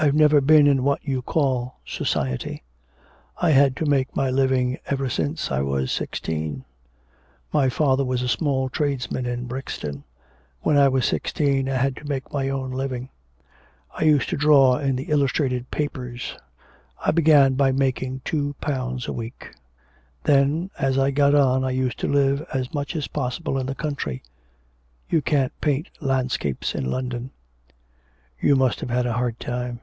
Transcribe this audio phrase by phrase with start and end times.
[0.00, 2.64] I've never been in what you call society.
[3.40, 6.64] I had to make my living ever since I was sixteen.
[7.52, 10.02] My father was a small tradesman in Brixton.
[10.62, 13.10] When I was sixteen I had to make my own living.
[13.96, 16.36] I used to draw in the illustrated papers.
[17.06, 19.52] I began by making two pounds a week.
[20.24, 23.76] Then, as I got on, I used to live as much as possible in the
[23.76, 24.24] country.
[25.08, 27.30] You can't paint landscapes in London.'
[28.40, 29.78] 'You must have had a hard time.'